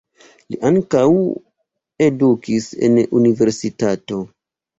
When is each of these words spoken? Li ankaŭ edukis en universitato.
Li 0.53 0.57
ankaŭ 0.69 1.03
edukis 2.07 2.71
en 2.89 2.99
universitato. 3.21 4.21